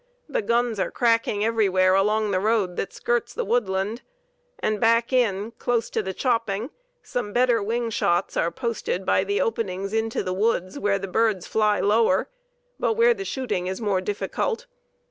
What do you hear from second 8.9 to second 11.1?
by the openings into the woods where the